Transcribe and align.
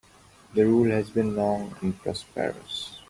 The 0.55 0.65
rule 0.65 0.89
has 0.89 1.11
been 1.11 1.35
long 1.35 1.75
and 1.79 1.95
prosperous. 2.01 2.97